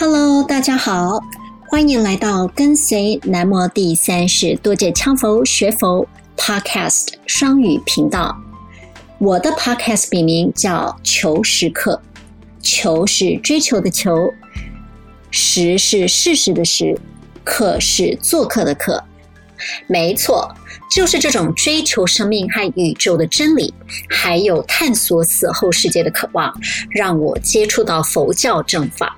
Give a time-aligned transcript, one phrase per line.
[0.00, 1.20] Hello，大家好，
[1.68, 6.08] 欢迎来到跟随南摩第三世多杰羌佛学佛
[6.38, 8.34] Podcast 双语频道。
[9.18, 12.00] 我的 Podcast 笔名叫求时刻，
[12.62, 14.32] 求是追求的求，
[15.30, 16.98] 实是事实的实，
[17.44, 19.04] 客是做客的客。
[19.86, 20.50] 没错，
[20.90, 23.74] 就是这种追求生命和宇宙的真理，
[24.08, 26.50] 还有探索死后世界的渴望，
[26.88, 29.14] 让我接触到佛教正法。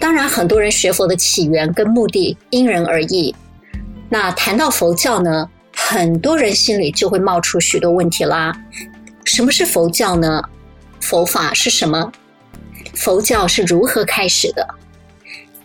[0.00, 3.34] 当然，很多人学佛的起源跟目的因人而异。
[4.08, 8.52] 那谈到佛教呢，很多人心里就会冒出许多问题啦。
[9.24, 10.42] 什么是佛教呢？
[11.00, 12.12] 佛法是什么？
[12.94, 14.66] 佛教是如何开始的？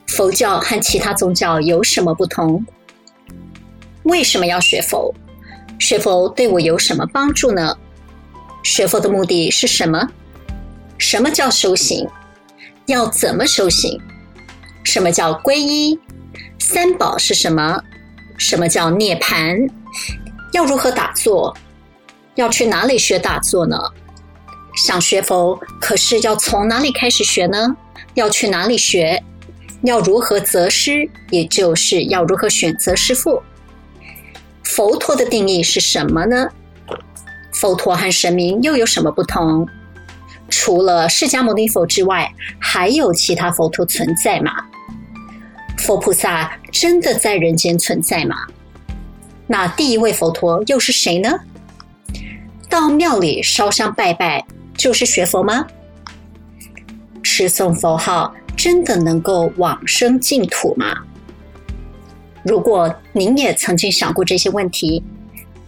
[0.07, 2.65] 佛教和其他宗教有什么不同？
[4.03, 5.13] 为什么要学佛？
[5.79, 7.77] 学佛对我有什么帮助呢？
[8.63, 10.09] 学佛的目的是什么？
[10.97, 12.07] 什么叫修行？
[12.85, 13.99] 要怎么修行？
[14.83, 15.97] 什么叫皈依？
[16.59, 17.81] 三宝是什么？
[18.37, 19.69] 什么叫涅槃？
[20.51, 21.55] 要如何打坐？
[22.35, 23.77] 要去哪里学打坐呢？
[24.75, 27.75] 想学佛，可是要从哪里开始学呢？
[28.15, 29.23] 要去哪里学？
[29.83, 31.09] 要如何择师？
[31.29, 33.41] 也就是要如何选择师父？
[34.63, 36.49] 佛陀的定义是什么呢？
[37.53, 39.67] 佛陀和神明又有什么不同？
[40.55, 44.51] 除了释迦牟尼佛之外，还有其他佛陀存在吗？
[45.79, 48.35] 佛菩萨真的在人间存在吗？
[49.47, 51.39] 那第一位佛陀又是谁呢？
[52.69, 54.45] 到庙里烧香拜拜
[54.77, 55.65] 就是学佛吗？
[57.23, 60.95] 持诵佛号真的能够往生净土吗？
[62.43, 65.03] 如果您也曾经想过这些问题，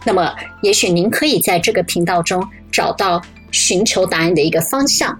[0.04, 3.20] 那么也许您可以在这个频道中找到
[3.56, 5.18] 寻求答案的一个方向。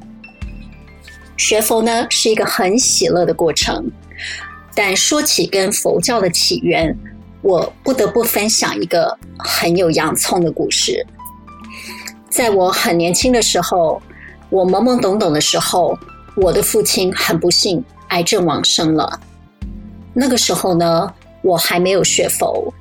[1.39, 3.91] 学佛呢，是一个很喜乐的过程。
[4.75, 6.95] 但说起跟佛教的起源，
[7.41, 11.07] 我不得不分享一个很有洋葱的故事。
[12.29, 14.03] 在我很年轻的时候，
[14.51, 15.99] 我懵懵懂懂的时候，
[16.37, 19.19] 我的父亲很不幸癌症往生了。
[20.13, 21.11] 那个时候呢，
[21.41, 22.73] 我还没有学佛，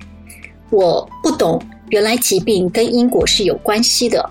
[0.70, 4.30] 我不懂原来疾病跟因果是有关系的，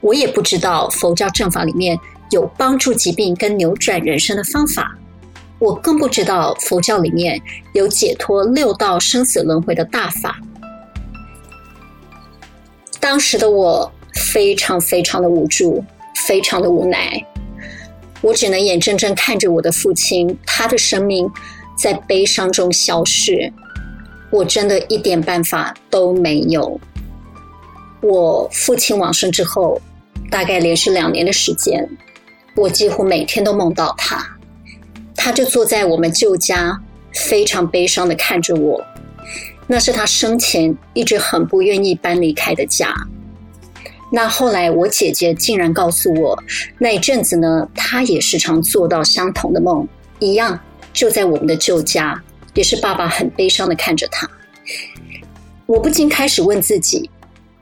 [0.00, 1.98] 我也不知道佛教正法里面
[2.30, 4.96] 有帮助疾病跟扭转人生的方法。
[5.58, 7.40] 我更不知道佛教里面
[7.74, 10.38] 有解脱六道生死轮回的大法。
[12.98, 15.84] 当时的我非常非常的无助，
[16.26, 17.22] 非常的无奈，
[18.22, 21.30] 我只能眼睁睁看着我的父亲，他的生命
[21.76, 23.52] 在悲伤中消逝。
[24.30, 26.80] 我真的一点办法都没有。
[28.00, 29.80] 我父亲往生之后，
[30.30, 31.86] 大概连续两年的时间，
[32.54, 34.24] 我几乎每天都梦到他。
[35.16, 36.80] 他就坐在我们旧家，
[37.12, 38.82] 非常悲伤的看着我。
[39.66, 42.94] 那是他生前一直很不愿意搬离开的家。
[44.12, 46.42] 那后来我姐姐竟然告诉我，
[46.78, 49.86] 那一阵子呢，她也时常做到相同的梦，
[50.18, 50.58] 一样
[50.92, 52.20] 就在我们的旧家，
[52.54, 54.28] 也是爸爸很悲伤的看着他。
[55.66, 57.08] 我不禁开始问自己，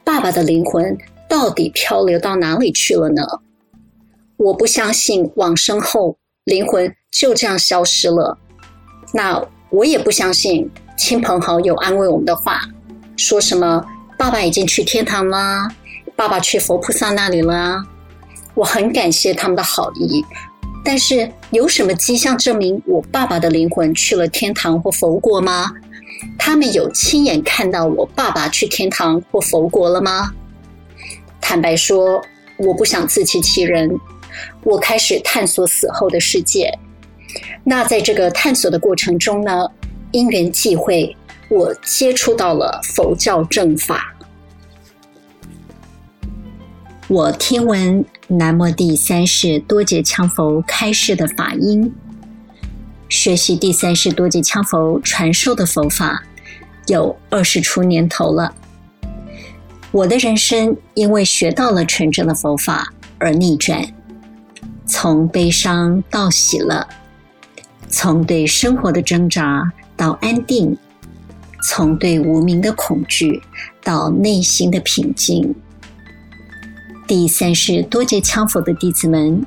[0.05, 0.97] 爸爸的灵魂
[1.29, 3.23] 到底漂流到哪里去了呢？
[4.37, 6.95] 我不相信往生后灵魂。
[7.11, 8.39] 就这样消失了。
[9.15, 12.61] 那我也不相信亲朋好友安慰我们的话，
[13.17, 13.83] 说什么
[14.19, 15.67] 爸爸已经去天堂啦，
[16.15, 17.83] 爸爸去佛菩萨那里了。
[18.55, 20.23] 我很感谢他们的好意，
[20.85, 25.73] 但是有什么迹象证明我爸爸的灵魂去了天堂或佛国吗？
[26.39, 30.31] 他们有亲眼看到我爸爸去天堂或佛国了吗？
[31.41, 32.23] 坦白说，
[32.57, 33.99] 我不想自欺欺人，
[34.63, 36.71] 我开始探索死后的世界。
[37.65, 39.67] 那在这个探索的过程中呢，
[40.13, 41.17] 因缘际会，
[41.51, 44.15] 我接触到了佛教正法。
[47.07, 51.91] 我听闻南无第三世多杰羌佛开示的法音，
[53.09, 56.23] 学习第三世多杰羌佛传授的佛法，
[56.87, 58.55] 有二十出年头了。
[59.91, 63.83] 我的人生因为学到了纯正的佛法而逆转，
[64.87, 66.87] 从悲伤到喜乐。
[67.89, 70.77] 从对生活的挣扎到安定，
[71.63, 73.43] 从对无明的恐惧
[73.83, 75.55] 到内心的平静。
[77.07, 79.43] 第三世多杰羌佛的弟子们，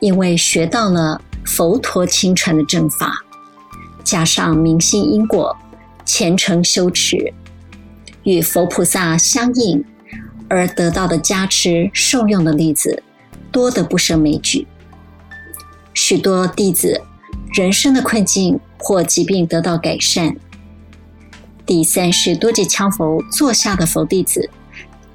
[0.00, 3.24] 因为学到了佛陀亲传的正法，
[4.02, 5.56] 加上明信因果、
[6.04, 7.32] 虔诚修持，
[8.28, 9.82] 与佛菩萨相应，
[10.48, 13.02] 而得到的加持受用的例子
[13.50, 14.66] 多得不胜枚举。
[15.94, 17.02] 许多弟子。
[17.54, 20.36] 人生的困境或疾病得到改善。
[21.64, 24.50] 第三世多吉羌佛座下的佛弟子，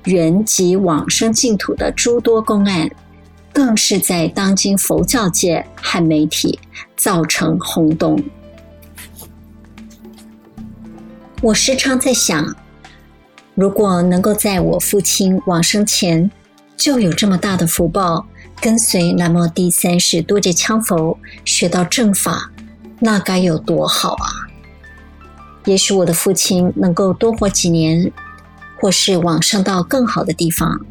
[0.06, 2.90] 原籍往生净土的诸多公案，
[3.54, 6.60] 更是在当今佛教界和媒体
[6.98, 8.22] 造成轰动。
[11.44, 12.56] 我时常在想，
[13.56, 16.32] 如果能够在我父亲往生前
[16.76, 18.26] 就有这么大的福报，
[18.60, 22.52] 跟随南无第三世多杰羌佛学到正法，
[23.00, 24.50] 那该有多好啊！
[25.66, 28.12] 也许我的父亲能够多活几年，
[28.82, 30.82] 或是往生到更好的地方。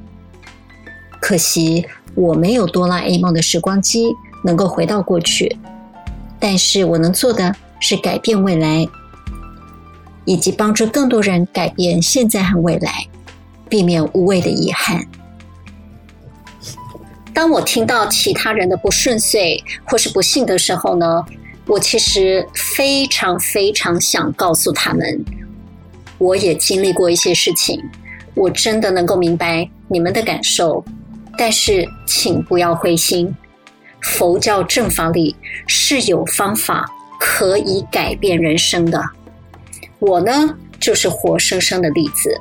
[1.20, 4.12] 可惜我没有哆啦 A 梦的时光机，
[4.44, 5.59] 能够回到过去。
[6.38, 8.87] 但是我能做的是改变未来。
[10.25, 13.07] 以及帮助更多人改变现在和未来，
[13.69, 15.07] 避免无谓的遗憾。
[17.35, 21.25] 当我听到其他人的不顺遂或是不幸的时候呢，
[21.67, 25.25] 我其实非常非常想告诉他们，
[26.19, 27.83] 我也经历过一些事情，
[28.35, 30.85] 我真的能够明白你们的感受。
[31.39, 33.35] 但是请不要灰心，
[34.03, 35.35] 佛教正法里
[35.67, 36.85] 是有方法
[37.19, 39.03] 可以改变人生的。
[40.04, 42.37] 我呢，就是活生生的例子。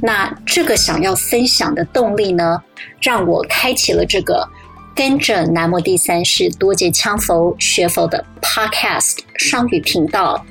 [0.00, 2.62] 那这个想要分享的动力呢，
[3.02, 4.48] 让我开启了这个
[4.96, 10.42] 跟着南摩第三世多杰羌佛学佛的 Podcast 双语频道，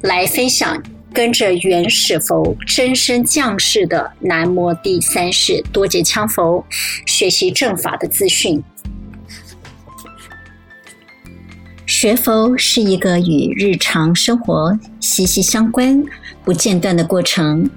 [0.00, 0.82] 来分享
[1.12, 6.64] 跟着原始佛真身降世的南摩第三世多杰羌佛
[7.04, 8.64] 学习正法的资讯。
[12.00, 16.02] 学佛是一个与日常生活息息相关、
[16.42, 17.68] 不间断的过程。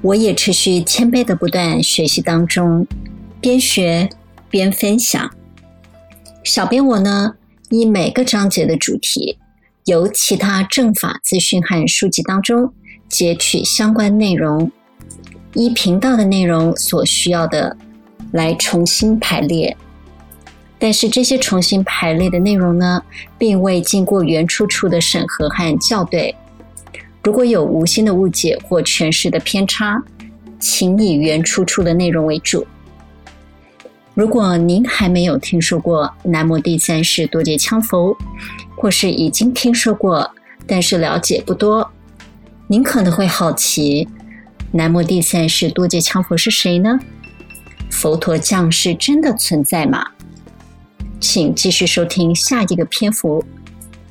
[0.00, 2.86] 我也持续谦卑的不断学习当中，
[3.40, 4.08] 边学
[4.48, 5.28] 边分享。
[6.44, 7.34] 小编我呢，
[7.68, 9.40] 以每个章节的主题，
[9.86, 12.72] 由其他正法资讯和书籍当中
[13.08, 14.70] 截取相关内容，
[15.54, 17.76] 依频道的内容所需要的
[18.30, 19.76] 来重新排列。
[20.78, 23.02] 但是这些重新排列的内容呢，
[23.38, 26.34] 并未经过原出处的审核和校对。
[27.22, 30.02] 如果有无心的误解或诠释的偏差，
[30.60, 32.66] 请以原出处的内容为主。
[34.14, 38.16] 如果您还没有听说过南无第三世多杰羌佛，
[38.76, 40.30] 或是已经听说过，
[40.66, 41.90] 但是了解不多，
[42.66, 44.08] 您可能会好奇：
[44.72, 46.98] 南无第三世多杰羌佛是谁呢？
[47.90, 50.06] 佛陀降世真的存在吗？
[51.20, 53.44] 请继续收听下一个篇幅，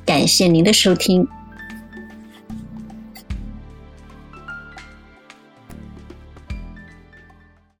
[0.04, 1.26] 感谢您的收听。